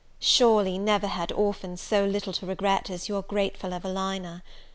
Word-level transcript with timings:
Surely, 0.19 0.79
never 0.79 1.05
had 1.05 1.31
orphan 1.31 1.77
so 1.77 2.03
little 2.05 2.33
to 2.33 2.47
regret 2.47 2.89
as 2.89 3.07
your 3.07 3.21
grateful 3.21 3.71
Evelina! 3.71 4.41